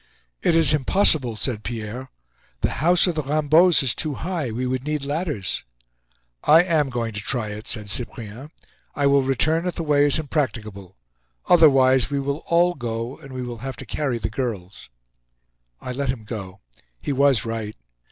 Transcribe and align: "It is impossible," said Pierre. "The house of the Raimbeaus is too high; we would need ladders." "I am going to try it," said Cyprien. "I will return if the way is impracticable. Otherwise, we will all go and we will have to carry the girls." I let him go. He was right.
"It 0.41 0.55
is 0.55 0.73
impossible," 0.73 1.35
said 1.35 1.63
Pierre. 1.63 2.09
"The 2.61 2.71
house 2.81 3.05
of 3.05 3.13
the 3.13 3.21
Raimbeaus 3.21 3.83
is 3.83 3.93
too 3.93 4.15
high; 4.15 4.49
we 4.49 4.65
would 4.65 4.83
need 4.83 5.05
ladders." 5.05 5.63
"I 6.43 6.63
am 6.63 6.89
going 6.89 7.13
to 7.13 7.19
try 7.19 7.49
it," 7.49 7.67
said 7.67 7.87
Cyprien. 7.87 8.49
"I 8.95 9.05
will 9.05 9.21
return 9.21 9.67
if 9.67 9.75
the 9.75 9.83
way 9.83 10.05
is 10.05 10.17
impracticable. 10.17 10.95
Otherwise, 11.47 12.09
we 12.09 12.19
will 12.19 12.41
all 12.47 12.73
go 12.73 13.17
and 13.19 13.31
we 13.31 13.43
will 13.43 13.59
have 13.59 13.77
to 13.77 13.85
carry 13.85 14.17
the 14.17 14.31
girls." 14.31 14.89
I 15.79 15.91
let 15.91 16.09
him 16.09 16.23
go. 16.23 16.61
He 16.99 17.13
was 17.13 17.45
right. 17.45 17.75